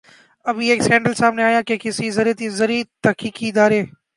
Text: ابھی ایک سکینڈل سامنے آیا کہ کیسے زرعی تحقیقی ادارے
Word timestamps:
ابھی 0.45 0.69
ایک 0.69 0.81
سکینڈل 0.81 1.13
سامنے 1.13 1.43
آیا 1.43 1.61
کہ 1.61 1.77
کیسے 1.77 2.09
زرعی 2.11 2.83
تحقیقی 3.03 3.49
ادارے 3.49 3.83